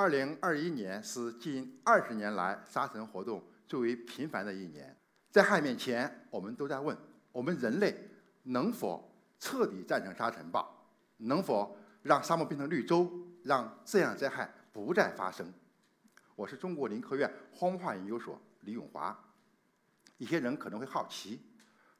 [0.00, 4.98] 二零二一年是近二十年来沙尘活动最为频繁的一年。
[5.30, 6.96] 灾害面前，我们都在问：
[7.30, 7.94] 我们人类
[8.44, 10.66] 能否彻底战胜沙尘暴？
[11.18, 13.12] 能否让沙漠变成绿洲，
[13.44, 15.52] 让这样灾害不再发生？
[16.34, 19.14] 我是中国林科院荒漠化研究所李永华。
[20.16, 21.42] 一些人可能会好奇，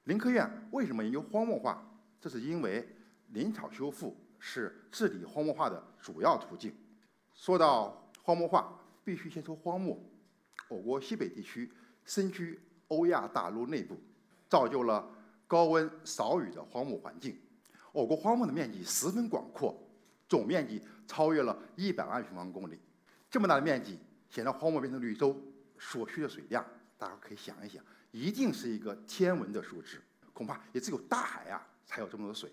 [0.04, 1.86] 林科院为什么研究荒漠化？
[2.18, 2.96] 这是因为
[3.26, 6.74] 林草修复是治理荒漠化的主要途径。
[7.32, 9.98] 说到荒漠化，必须先说荒漠。
[10.68, 11.70] 我国西北地区
[12.04, 13.96] 身居欧亚大陆内部，
[14.48, 15.08] 造就了
[15.46, 17.36] 高温少雨的荒漠环境。
[17.92, 19.76] 我国荒漠的面积十分广阔，
[20.28, 22.78] 总面积超越了一百万平方公里。
[23.28, 23.98] 这么大的面积，
[24.28, 25.36] 想让荒漠变成绿洲，
[25.78, 26.64] 所需的水量，
[26.96, 27.82] 大家可以想一想，
[28.12, 30.00] 一定是一个天文的数字。
[30.32, 32.52] 恐怕也只有大海啊，才有这么多水。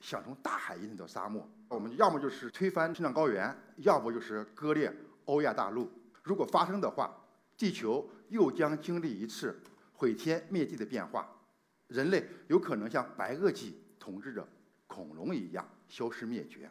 [0.00, 4.92] 想从大海引领到沙漠，我们要么就是推翻青藏高原，要不就是割裂
[5.24, 5.90] 欧亚大陆。
[6.22, 7.14] 如果发生的话，
[7.56, 9.60] 地球又将经历一次
[9.92, 11.28] 毁天灭地的变化，
[11.88, 14.46] 人类有可能像白垩纪统治着
[14.86, 16.70] 恐龙一样消失灭绝。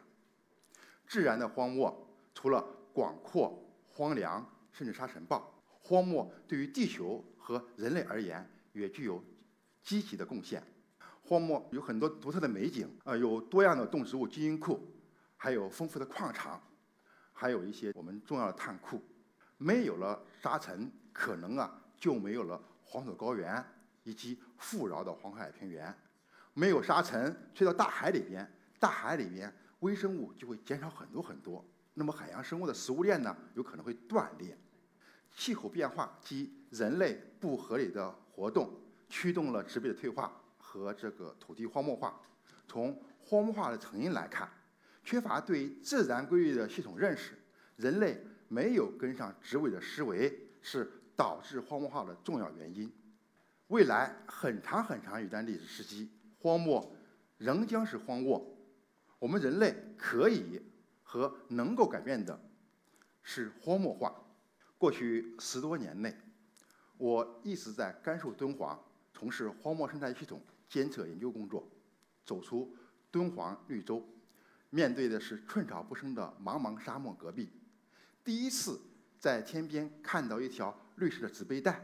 [1.06, 9.22] 自然的荒漠除了广阔、荒凉，甚至沙尘暴，荒漠对于地球和人类而言也具有
[9.82, 10.62] 积极的贡献。
[11.28, 14.80] 荒漠有很多独特的美景，呃，有多样的动植物基因库，
[15.36, 16.58] 还有丰富的矿场，
[17.34, 18.98] 还有一些我们重要的碳库。
[19.58, 23.62] 没有了沙尘，可能啊就没有了黄土高原
[24.04, 25.94] 以及富饶的黄海平原。
[26.54, 31.62] 没有沙尘吹到大海里边，大海里边微生物就会减少很多很多。
[31.92, 34.56] 那么海洋生物的食物链呢，有可能会断裂。
[35.36, 38.72] 气候变化及人类不合理的活动，
[39.10, 40.32] 驱动了植被的退化。
[40.68, 42.20] 和这个土地荒漠化，
[42.66, 44.46] 从荒漠化的成因来看，
[45.02, 47.32] 缺乏对自然规律的系统认识，
[47.76, 52.92] 人类没有跟上植物的思维，是导致荒漠化的重要原因。
[53.68, 56.94] 未来很长很长一段历史时期，荒漠
[57.38, 58.46] 仍将是荒漠。
[59.18, 60.60] 我们人类可以
[61.02, 62.38] 和能够改变的
[63.22, 64.14] 是荒漠化。
[64.76, 66.14] 过去十多年内，
[66.98, 68.78] 我一直在甘肃敦煌
[69.14, 70.38] 从事荒漠生态系统。
[70.68, 71.66] 监测研究工作，
[72.26, 72.76] 走出
[73.10, 74.06] 敦煌绿洲，
[74.68, 77.50] 面对的是寸草不生的茫茫沙漠戈壁。
[78.22, 78.78] 第一次
[79.18, 81.82] 在天边看到一条绿色的植被带，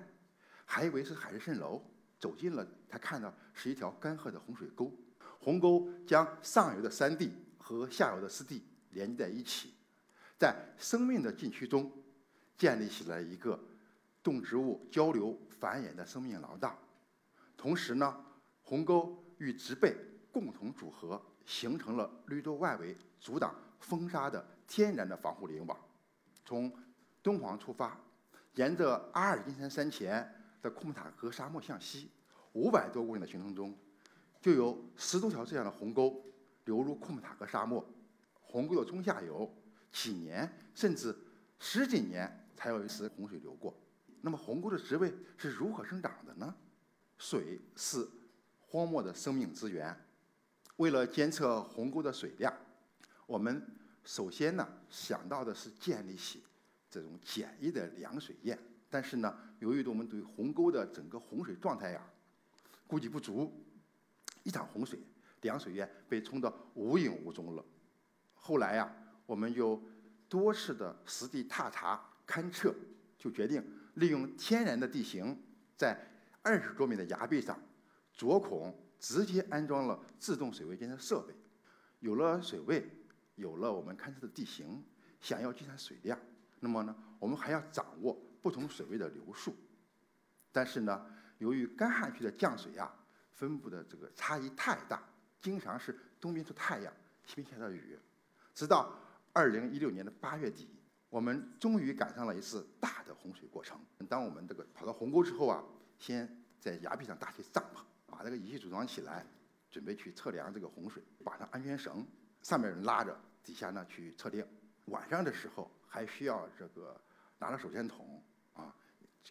[0.67, 1.83] 还以为是海市蜃楼，
[2.21, 4.93] 走近了才看到是一条干涸的洪水沟。
[5.41, 9.73] 鸿沟将上游的山地和下游的湿地连接在一起，
[10.39, 11.91] 在生命的禁区中
[12.59, 13.59] 建立起了一个
[14.23, 16.79] 动植物交流繁衍的生命廊道。
[17.57, 18.25] 同时呢。
[18.75, 19.95] 鸿沟与植被
[20.33, 25.79] 共同组合，形成了绿洲外围阻挡风沙的天然的防护林网。
[26.45, 26.77] 从
[27.23, 27.97] 敦煌出发，
[28.55, 30.29] 沿着阿尔金山山前
[30.61, 32.11] 的库木塔格沙漠向西，
[32.55, 33.73] 五百多公里的行程中，
[34.41, 36.21] 就有十多条这样的鸿沟
[36.65, 37.89] 流入库木塔格沙漠。
[38.41, 39.49] 鸿沟的中下游，
[39.93, 41.17] 几年甚至
[41.61, 43.73] 十几年才有一次洪水流过。
[44.21, 46.53] 那么鸿沟的植被是如何生长的呢？
[47.19, 48.05] 水是。
[48.75, 49.97] 荒漠的生命资源，
[50.79, 52.53] 为了监测鸿沟的水量，
[53.25, 53.65] 我们
[54.03, 56.43] 首先呢想到的是建立起
[56.91, 58.59] 这种简易的量水堰。
[58.91, 62.05] 但是呢，由于我们对鸿沟的整个洪水状态呀
[62.89, 63.65] 估计不足，
[64.43, 64.99] 一场洪水，
[65.43, 67.65] 量水堰被冲得无影无踪了。
[68.35, 68.93] 后来呀，
[69.25, 69.81] 我们又
[70.29, 72.75] 多次的实地踏查勘测，
[73.17, 73.65] 就决定
[73.95, 75.41] 利用天然的地形，
[75.77, 75.97] 在
[76.43, 77.57] 二十多米的崖壁上。
[78.15, 81.35] 左孔直接安装了自动水位监测设备，
[82.01, 82.89] 有了水位，
[83.35, 84.83] 有了我们勘测的地形，
[85.21, 86.19] 想要计算水量，
[86.61, 89.55] 那么呢，我们还要掌握不同水位的流速。
[90.53, 91.05] 但是呢，
[91.39, 92.95] 由于干旱区的降水啊，
[93.33, 95.03] 分布的这个差异太大，
[95.41, 96.93] 经常是东边出太阳，
[97.27, 97.99] 西边下着雨。
[98.55, 98.97] 直到
[99.33, 100.69] 二零一六年的八月底，
[101.11, 103.77] 我们终于赶上了一次大的洪水过程。
[104.09, 105.65] 当我们这个跑到洪沟之后啊，
[105.99, 107.81] 先在崖壁上搭起帐篷。
[108.15, 109.27] 把这个仪器组装起来，
[109.73, 112.07] 准备去测量这个洪水，绑上安全绳，
[112.43, 114.47] 上面人拉着，底下呢去测定。
[114.85, 117.01] 晚上的时候还需要这个
[117.39, 118.23] 拿着手电筒
[118.53, 118.73] 啊，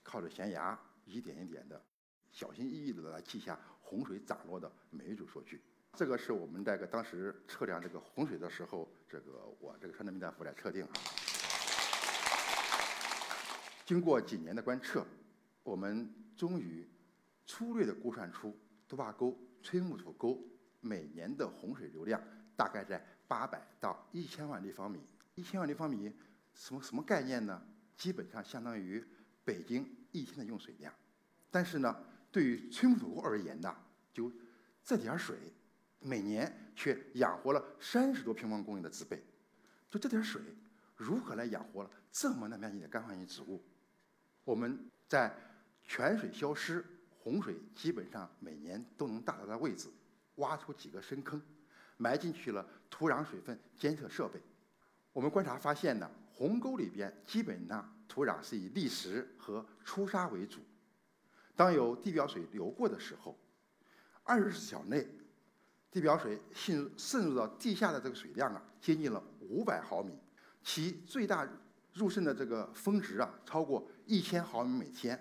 [0.03, 1.81] 靠着悬崖一点一点的，
[2.29, 5.63] 小心翼翼的来记下洪水涨落的每一组数据。
[5.93, 10.91] 这个是我们这个当时测量这个洪水的时候，这个我这个穿着迷彩服来测定啊。
[13.85, 15.05] 经过几年的观测，
[15.63, 16.85] 我们终于
[17.45, 18.53] 粗略的估算出。
[18.93, 20.39] 多坝沟、崔木土沟
[20.79, 22.21] 每年的洪水流量
[22.55, 24.99] 大概在八百到一千万立方米。
[25.33, 26.13] 一千万立方米
[26.53, 27.59] 什么什么概念呢？
[27.97, 29.03] 基本上相当于
[29.43, 30.93] 北京一天的用水量。
[31.49, 33.75] 但是呢，对于崔木土沟而言呢，
[34.13, 34.31] 就
[34.85, 35.39] 这点儿水，
[35.99, 39.19] 每年却养活了三十多平方公里的植被。
[39.89, 40.39] 就这点儿水，
[40.95, 43.59] 如何来养活了这么大面积的干旱性植物？
[44.43, 45.35] 我们在
[45.83, 46.85] 泉水消失、
[47.23, 49.87] 洪水基本上每年都能到达的位置，
[50.35, 51.41] 挖出几个深坑，
[51.95, 54.41] 埋进去了土壤水分监测设备。
[55.13, 60.59] 我们观察发现呢，鸿沟里边基本上土壤是以砾石和粗沙为主。
[61.55, 63.39] 当有地表水流过的时候，
[64.23, 65.07] 二十四小时内，
[65.89, 70.11] 地表水渗渗入到地下的这个水量啊，接近了五百毫米，
[70.61, 71.47] 其最大
[71.93, 75.17] 入渗的这个峰值啊，超过一千毫米每天。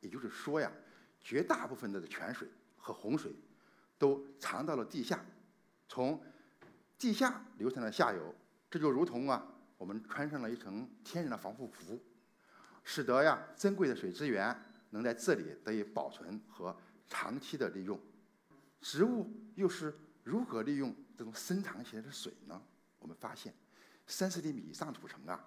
[0.00, 0.70] 也就是说呀，
[1.20, 3.34] 绝大部分的泉水和洪水
[3.98, 5.24] 都藏到了地下，
[5.88, 6.22] 从
[6.96, 8.34] 地下流向了下游。
[8.70, 12.00] 这就如同啊，我们穿上了一层天然的防护服，
[12.84, 14.54] 使得呀珍贵的水资源
[14.90, 16.76] 能在这里得以保存和
[17.06, 17.98] 长期的利用。
[18.80, 22.62] 植物又是如何利用这种深藏起来的水呢？
[22.98, 23.54] 我们发现，
[24.06, 25.44] 三十厘米以上土层啊，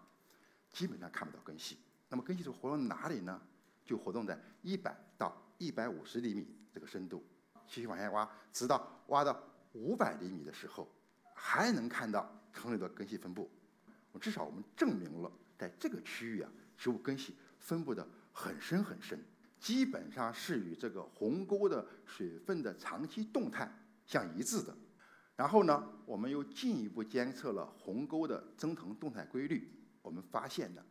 [0.72, 1.78] 基本上看不到根系。
[2.10, 3.42] 那么根系是活动哪里呢？
[3.86, 7.24] 就活动在一百到一百五十厘米这个深度，
[7.68, 9.40] 继续往下挖，直到挖到
[9.74, 10.92] 五百厘米的时候，
[11.36, 13.48] 还能看到坑里的根系分布。
[14.20, 19.24] 至少我们证明了，在这个区域啊，植物根系分布的很深很深，
[19.60, 23.72] 基本上是与这个鸿沟的水分的长期动态
[24.08, 24.76] 相一致的。
[25.36, 29.72] 然后呢，我们又进一步监测了鸿沟的增藤动态规律，
[30.02, 30.84] 我们发现呢，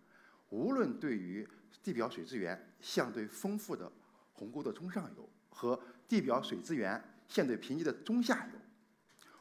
[0.51, 1.47] 无论对于
[1.83, 3.91] 地表水资源相对丰富的
[4.41, 5.79] 鸿沟的中上游和
[6.09, 6.99] 地表水资源
[7.29, 8.59] 相对贫瘠的中下游，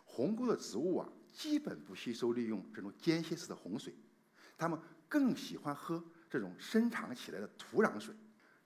[0.03, 3.95] 鸿沟的植物啊，基本不吸收利用这种间歇式的洪水，
[4.57, 8.13] 它们更喜欢喝这种深藏起来的土壤水，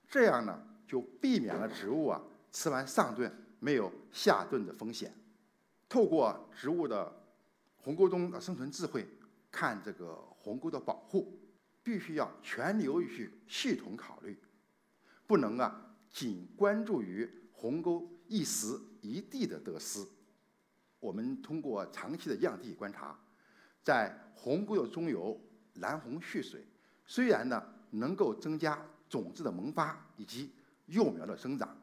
[0.08, 2.20] 这样呢，就避免了植物啊
[2.52, 5.14] 吃完上顿没有下顿的风险。
[5.88, 7.14] 透过植物的
[7.78, 9.08] 鸿沟中的生存智慧，
[9.52, 11.40] 看这个鸿沟的保护。
[11.86, 14.40] 必须要全流域系统考虑，
[15.28, 20.00] 不能啊仅关注于鸿沟一时一地的得失。
[21.00, 23.20] 我们通过长期的样地观察，
[23.82, 25.38] 在鸿沟的中游
[25.74, 26.66] 拦洪蓄水，
[27.06, 28.80] 虽然呢能够增加
[29.10, 30.54] 种子的萌发以及
[30.86, 31.76] 幼苗的生长，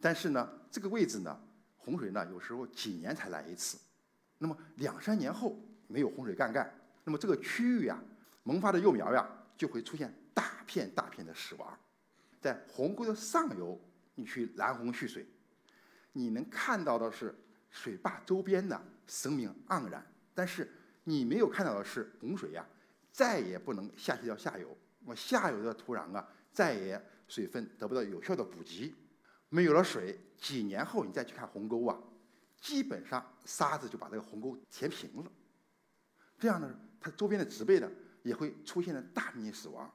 [0.00, 1.38] 但是呢这个位置呢
[1.76, 3.78] 洪水呢有时候几年才来一次，
[4.38, 6.72] 那么两三年后没有洪水干干，
[7.04, 8.02] 那么这个区域呀
[8.42, 9.28] 萌发的幼苗呀。
[9.56, 11.78] 就会出现大片大片的死亡，
[12.44, 13.80] 在鸿沟的上游，
[14.14, 15.26] 你去拦洪蓄水，
[16.12, 17.34] 你能看到的是
[17.70, 20.70] 水坝周边的生命盎然，但是
[21.04, 22.62] 你没有看到的是洪水呀，
[23.10, 28.94] 再也不能下去到下游，那么下游的土壤啊，再也水分得不到有效的补给，
[29.48, 31.98] 没有了水，几年后你再去看鸿沟啊，
[32.60, 35.32] 基本上沙子就把这个鸿沟填平了，
[36.38, 37.90] 这样呢，它周边的植被呢。
[38.24, 39.92] 也会出现了大面积死亡。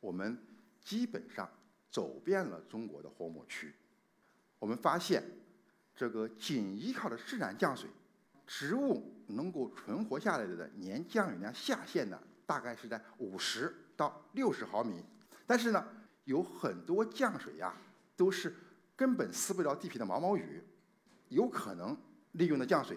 [0.00, 0.36] 我们
[0.80, 1.48] 基本上
[1.90, 3.74] 走遍了中国的荒漠区，
[4.58, 5.22] 我们发现，
[5.94, 7.88] 这个仅依靠的自然降水，
[8.46, 15.04] 植物能够存活下来的年降雨量下限呢，大概是在五十到六十毫米。
[15.46, 15.86] 但是呢，
[16.24, 17.74] 有很多降水呀，
[18.16, 18.54] 都是
[18.96, 20.62] 根本撕不了地皮的毛毛雨，
[21.28, 21.96] 有可能
[22.32, 22.96] 利用的降水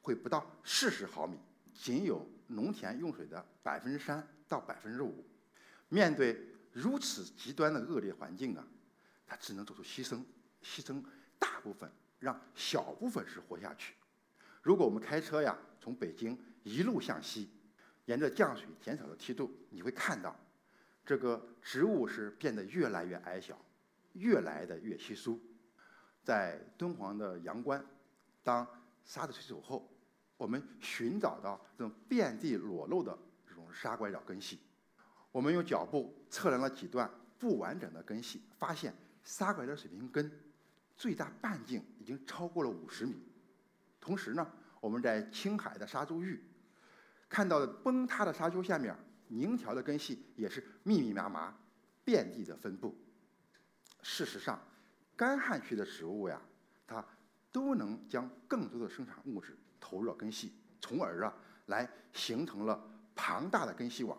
[0.00, 1.38] 会不到四十毫米，
[1.72, 2.26] 仅有。
[2.48, 5.24] 农田用水的百分之三到百分之五，
[5.88, 6.38] 面对
[6.72, 8.66] 如此极端的恶劣环境啊，
[9.26, 10.24] 它只能做出牺牲，
[10.62, 11.02] 牺牲
[11.38, 13.94] 大部分，让小部分是活下去。
[14.62, 17.50] 如果我们开车呀，从北京一路向西，
[18.06, 20.34] 沿着降水减少的梯度，你会看到，
[21.04, 23.58] 这个植物是变得越来越矮小，
[24.14, 25.40] 越来的越稀疏。
[26.22, 27.84] 在敦煌的阳关，
[28.42, 28.66] 当
[29.04, 29.88] 沙子吹走后。
[30.38, 34.58] 我们寻找到这种遍地裸露的这种沙拐角根系，
[35.32, 40.30] 我们用脚步测量了几段不完整的根系，发现沙拐的水平根
[40.96, 43.16] 最大半径已经超过了五十米。
[44.00, 44.46] 同时呢，
[44.80, 46.40] 我们在青海的沙洲域
[47.28, 48.94] 看到的崩塌的沙丘下面，
[49.28, 51.56] 凝条的根系也是密密麻麻、
[52.04, 52.94] 遍地的分布。
[54.02, 54.60] 事实上，
[55.16, 56.40] 干旱区的植物呀，
[56.86, 57.04] 它
[57.50, 59.56] 都能将更多的生产物质。
[59.80, 61.34] 投入了根系，从而啊
[61.66, 62.80] 来形成了
[63.16, 64.16] 庞大的根系网。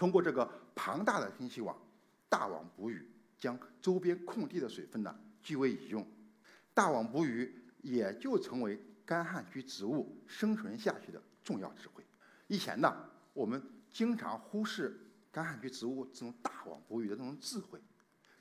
[0.00, 1.78] 通过这个庞大的根系网，
[2.26, 6.02] 大网捕鱼，将周边空地的水分呢据为己用。
[6.72, 12.02] 大网捕鱼也就成为干旱区植物生存下去的重要智慧。
[12.46, 12.90] 以前呢，
[13.34, 14.98] 我们经常忽视
[15.30, 17.78] 干旱区植物这种大网捕鱼的这种智慧，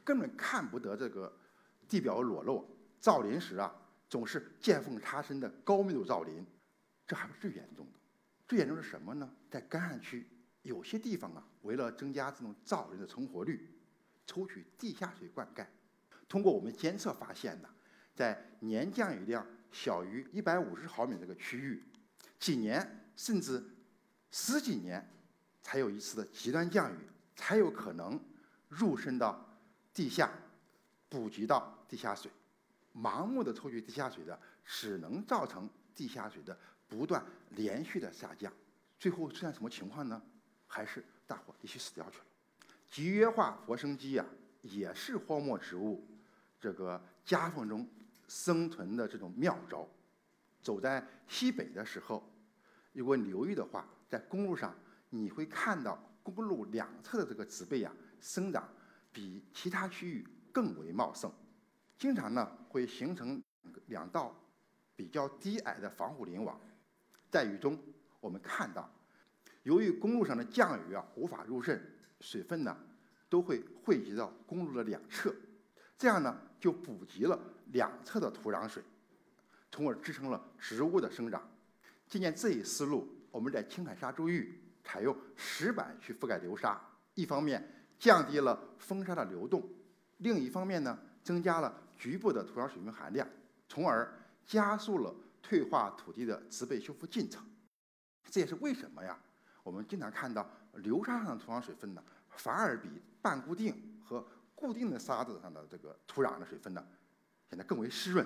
[0.02, 1.38] 根本看不得这个
[1.90, 2.66] 地表裸露，
[3.02, 3.76] 造林时啊
[4.10, 6.46] 总是见缝插针的高密度造林，
[7.06, 8.00] 这还不是最严重的。
[8.48, 9.30] 最严重是什么呢？
[9.52, 10.26] 在干旱区，
[10.70, 13.68] 有些地方啊，为了增加这种造林的成活率，
[14.28, 15.66] 抽取地下水灌溉。
[16.28, 17.68] 通过我们监测发现呢，
[18.14, 21.84] 在年降雨量小于一百五十毫米这个区域，
[22.38, 23.64] 几年甚至
[24.30, 25.04] 十几年
[25.64, 27.00] 才有一次的极端降雨，
[27.36, 28.24] 才有可能
[28.68, 29.60] 入深到
[29.92, 30.32] 地下，
[31.10, 32.32] 补给到地下水。
[32.94, 36.56] 盲目的抽取地下水的，只能造成地下水的。
[36.88, 38.52] 不断连续的下降，
[39.00, 40.20] 最后出现什么情况呢？
[40.70, 42.24] 还是大伙必须死掉去了。
[42.90, 44.26] 集约化活生机啊，
[44.62, 46.08] 也是荒漠植物
[46.62, 47.86] 这个夹缝中
[48.28, 49.86] 生存的这种妙招。
[50.62, 52.24] 走在西北的时候，
[52.94, 54.76] 如果你留意的话，在公路上
[55.10, 58.68] 你会看到公路两侧的这个植被啊，生长
[59.12, 61.32] 比其他区域更为茂盛，
[61.98, 63.42] 经常呢会形成
[63.88, 64.36] 两道
[64.96, 66.60] 比较低矮的防护林网。
[67.32, 67.80] 在雨中，
[68.20, 68.92] 我们看到，
[69.64, 71.82] 由于公路上的降雨啊无法入渗，
[72.20, 72.76] 水分呢
[73.30, 75.34] 都会汇集到公路的两侧，
[75.98, 77.40] 这样呢就补给了
[77.72, 78.84] 两侧的土壤水，
[79.72, 81.42] 从而支撑了植物的生长。
[82.08, 86.82] 借鉴这一思路，我们在青海沙洲域采用石板去覆盖流沙，
[87.14, 89.68] 一方面降低了风沙的流动，
[90.18, 93.28] 另一方面呢增加了局部的土壤水分含量，
[93.68, 94.12] 从而
[94.46, 95.14] 加速了。
[95.42, 97.42] 退化土地的植被修复进程，
[98.30, 99.18] 这也是为什么呀？
[99.64, 102.90] 我们经常看到流沙上的土壤水分呢，反而比
[103.22, 104.26] 半固定和
[104.56, 106.86] 固定的沙子上的这个土壤的水分呢，
[107.50, 108.26] 显得更为湿润。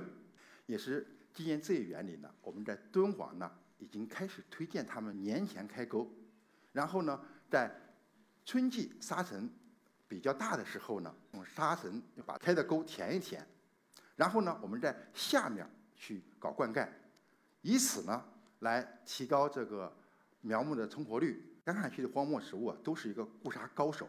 [0.65, 6.09] 也是基于这一原理呢，我们在敦煌呢已经开始推荐他们年前开沟，
[6.71, 7.69] 然后呢，在
[8.45, 9.49] 春季沙尘
[10.07, 13.45] 比较大的时候呢，用沙尘把开的沟填一填，
[14.15, 16.87] 然后呢，我们在下面去搞灌溉。
[17.61, 18.23] 以此呢，
[18.59, 19.93] 来提高这个
[20.43, 21.43] 苗木的成活率。
[21.65, 24.05] 干旱区的荒漠植物啊，都是一个固沙高手，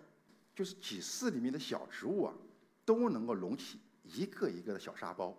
[0.55, 2.35] 就是几室里面的小植物啊，
[2.85, 5.35] 都能够隆起一个一个的小沙包。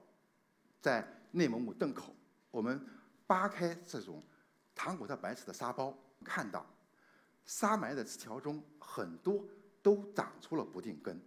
[0.82, 2.16] 在内蒙古磴口，
[2.50, 2.80] 我们
[3.28, 4.24] 扒开这种
[4.74, 6.66] 唐古特白瓷的沙包，看到
[7.46, 9.46] 沙埋的枝条中很多
[9.84, 11.22] 都长出了不定根。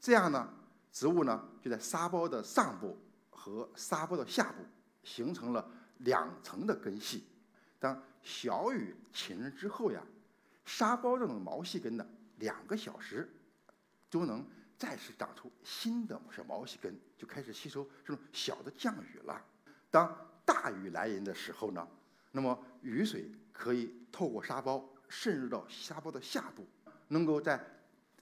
[0.00, 0.52] 这样呢，
[0.90, 2.96] 植物呢就在沙包的上部
[3.28, 4.64] 和沙包的下部
[5.04, 5.70] 形成了。
[6.02, 7.26] 两层的根系，
[7.78, 10.02] 当小雨侵入之后呀，
[10.64, 12.06] 沙包这种毛细根呢，
[12.38, 13.28] 两个小时
[14.08, 14.44] 都能
[14.76, 19.44] 再次长出新的小毛细根，就开始吸收这种小的降雨了。
[19.90, 21.86] 当大雨来临的时候呢，
[22.32, 26.66] 那么雨水可以透过沙包渗入到沙包的下部，
[27.08, 27.60] 能够在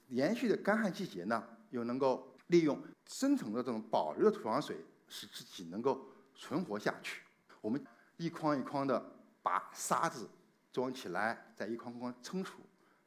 [0.07, 7.21] 连续的干旱季节呢，又能够利用深层的这种保留的土壤水，使自己能够存活下去。
[7.61, 7.83] 我们
[8.17, 10.29] 一筐一筐的把沙子
[10.71, 12.61] 装起来，再一筐筐称出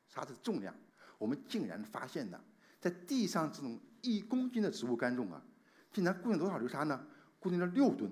[0.09, 0.75] 沙子重量，
[1.19, 2.41] 我们竟然发现呢，
[2.81, 5.43] 在地上这种一公斤的植物干重啊，
[5.93, 7.07] 竟然固定多少流沙呢？
[7.39, 8.11] 固定了六吨，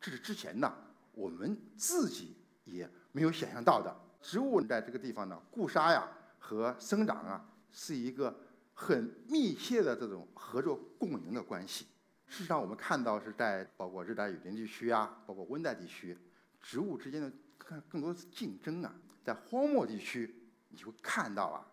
[0.00, 0.72] 这是之前呢
[1.12, 3.94] 我们自己也没有想象到的。
[4.20, 6.08] 植物在这个地方呢，固沙呀
[6.38, 8.36] 和生长啊是一个
[8.74, 11.86] 很密切的这种合作共赢的关系。
[12.26, 16.18] 事实上，我们看到是在包括热带雨林地区啊，包括温带地区，
[16.60, 18.94] 植物之间的看更多的是竞争啊。
[19.24, 20.34] 在荒漠地区，
[20.68, 21.66] 你会看到啊，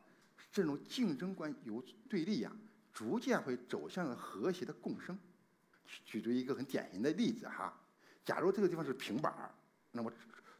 [0.51, 2.51] 这种竞争关由对立啊，
[2.91, 5.17] 逐渐会走向和谐的共生。
[6.05, 7.71] 举出一个很典型的例子哈，
[8.25, 9.53] 假如这个地方是平板儿，
[9.91, 10.11] 那么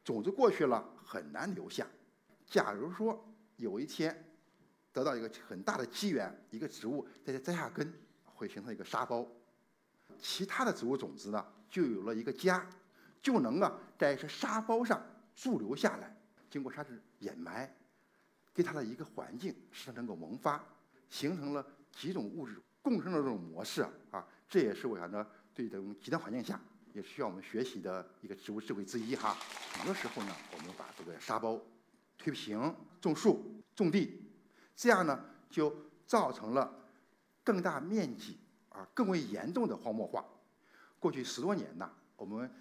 [0.04, 1.88] 种子过去了很难留下。
[2.46, 3.26] 假如说
[3.56, 4.36] 有一天
[4.92, 7.92] 得到一个很大的机缘，一个植物在这栽下根，
[8.24, 9.28] 会形成一个沙包。
[10.20, 12.70] 其他的植物种子呢，就有了一个家，
[13.20, 15.04] 就能啊在沙包上
[15.36, 16.16] 驻留下来，
[16.50, 17.72] 经过沙子掩埋，
[18.54, 20.64] 给它的一个环境使它能够萌发，
[21.10, 26.60] 形成了几种物质共生的这种模式啊，这也是我想呢对这种极端环境下
[26.94, 29.38] 也需要我们学习的一个植物智慧之一哈。
[29.74, 31.60] 很多时候呢，我们把这个沙包
[32.18, 34.30] 推平、种树、种地，
[34.76, 35.76] 这样呢就
[36.06, 36.74] 造成了
[37.44, 38.40] 更大面积。
[38.70, 40.26] 啊，更为严重的荒漠化。
[40.98, 42.52] 过去十多年呢，我们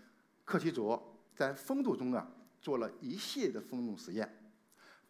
[0.44, 1.00] 课题组
[1.34, 2.30] 在风度中啊
[2.62, 4.54] 做了一系列的风洞实验，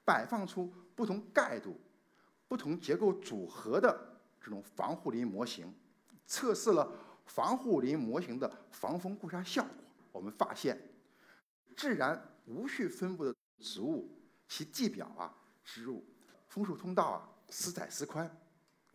[0.04, 1.78] 摆放出不同盖度、
[2.48, 5.72] 不同结构组合的这种防护林模型，
[6.26, 6.90] 测试了
[7.26, 9.72] 防护林模型的防风固沙效果。
[10.10, 10.80] 我们发现，
[11.76, 14.10] 自然无序分布的植物，
[14.48, 15.32] 其地表啊
[15.62, 16.04] 植入。
[16.48, 18.30] 风速通道啊，时窄时宽，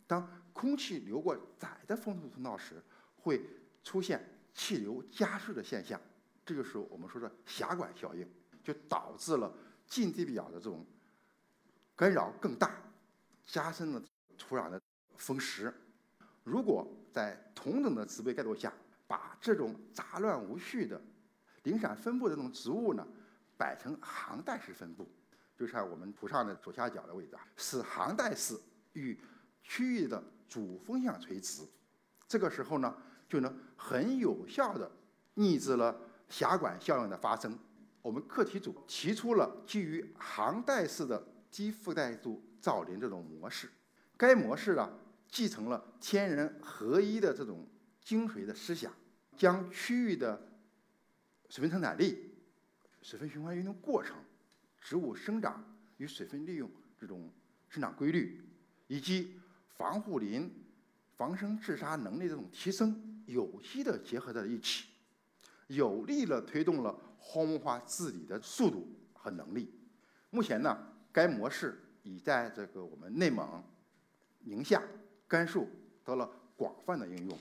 [0.06, 2.80] 当空气流过窄的风速通道时，
[3.16, 3.44] 会
[3.82, 4.24] 出现
[4.54, 6.00] 气流加速的现象，
[6.46, 8.24] 这就是我们说的狭管效应，
[8.68, 9.50] 就导致了
[9.86, 10.84] 近地表的这种
[11.96, 12.70] 干扰更大，
[13.46, 14.02] 加深了
[14.36, 14.78] 土壤的
[15.16, 15.72] 风蚀。
[16.44, 18.70] 如果在同等的植被盖度下，
[19.06, 21.00] 把这种杂乱无序的
[21.62, 23.08] 零散分布的这种植物呢，
[23.56, 25.08] 摆成行带式分布，
[25.56, 28.54] 就像我们图上的左下角的位置啊，使行带式
[28.92, 29.18] 与
[29.62, 31.62] 区域的主风向垂直，
[32.26, 32.94] 这个时候呢，
[33.30, 34.90] 就能很有效的
[35.36, 35.98] 抑制了
[36.28, 37.58] 狭管效应的发生。
[38.02, 43.68] 我们课题组提出了基于行带式的低覆盖度造林这种模式，
[44.16, 44.90] 该模式呢，
[45.28, 47.66] 继承了天人合一的这种。
[48.00, 48.90] 精髓的思想，
[49.36, 50.40] 将区域的
[51.50, 52.30] 水分生产力、
[53.02, 54.16] 水分循环运动过程、
[54.80, 55.62] 植物生长
[55.98, 57.30] 与水分利用这种
[57.68, 58.42] 生长规律，
[58.86, 59.38] 以及
[59.76, 60.50] 防护林
[61.18, 64.86] 防生治沙能力这种提升，有机的结合在一起，
[65.66, 69.74] 有力的推动了荒漠化治理的速度和能力。
[70.30, 70.78] 目前呢，
[71.12, 73.62] 该模式已在这个我们内蒙、
[74.40, 74.82] 宁夏、
[75.26, 75.68] 甘肃
[76.04, 77.38] 得了广泛的应用。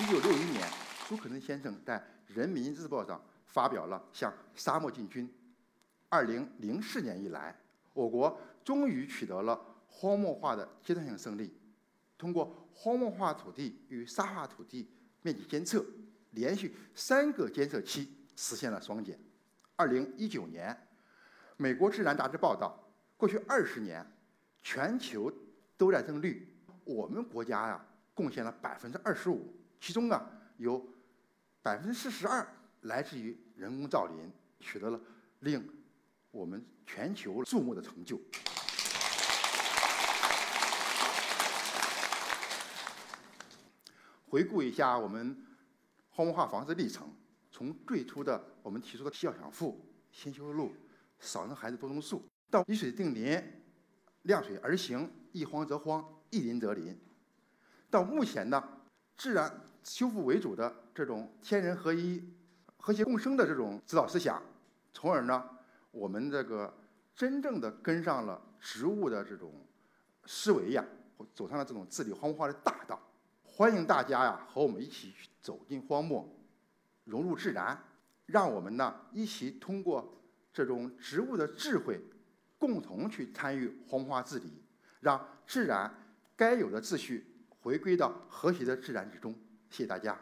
[0.00, 0.68] 一九六一年，
[1.08, 5.28] 朱可桢先生在《人民日报》上发表了《向沙漠进军》。
[6.08, 7.56] 二零零四年以来，
[7.92, 11.56] 我国终于取得了荒漠化的阶段性胜利。
[12.16, 14.88] 通过荒漠化土地与沙化土地
[15.22, 15.84] 面积监测，
[16.30, 19.18] 连续三个监测期实现了双减。
[19.76, 20.76] 二零一九年，
[21.56, 22.78] 美国《自然》杂志报道，
[23.16, 24.04] 过去二十年，
[24.62, 25.32] 全球
[25.76, 29.54] 都在增绿，我们国家呀，贡献了百分之二十五。
[29.80, 30.84] 其中啊，有
[31.60, 32.46] 百分之四十二
[32.82, 35.00] 来自于人工造林，取得了
[35.40, 35.68] 令
[36.30, 38.20] 我们全球注目的成就。
[44.28, 45.36] 回顾一下我们
[46.10, 47.08] 荒漠化防治历程，
[47.54, 50.74] 从最初的我们提出的“要想富，先修路，
[51.20, 53.40] 少生孩子多种树”，到以水定林，
[54.22, 56.98] 量水而行，一荒则荒，一林则林，
[57.88, 58.60] 到目前呢，
[59.16, 59.60] 自然。
[59.84, 62.24] 修复为主的这种天人合一、
[62.78, 64.42] 和谐共生的这种指导思想，
[64.94, 65.48] 从而呢，
[65.90, 66.74] 我们这个
[67.14, 69.52] 真正的跟上了植物的这种
[70.24, 70.82] 思维呀，
[71.34, 72.98] 走上了这种治理荒漠化的大道。
[73.44, 76.26] 欢迎大家呀，和我们一起去走进荒漠，
[77.04, 77.78] 融入自然，
[78.26, 82.00] 让我们呢一起通过这种植物的智慧，
[82.58, 84.62] 共同去参与荒漠治理，
[85.00, 85.92] 让自然
[86.36, 89.34] 该有的秩序回归到和谐的自然之中。
[89.70, 90.18] 谢谢大家。